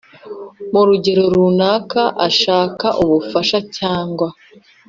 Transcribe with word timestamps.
Mu 0.73 0.81
rugero 0.87 1.23
runaka 1.35 2.01
ashaka 2.27 2.87
ubufasha 3.03 3.59
cyangwa 3.77 4.27